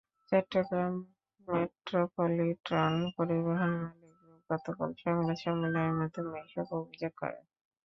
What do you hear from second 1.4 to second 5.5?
metropolitan পরিবহন মালিক group গতকাল সংবাদ